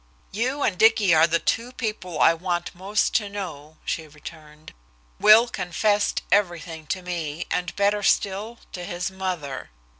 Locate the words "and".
0.63-0.79, 7.51-7.75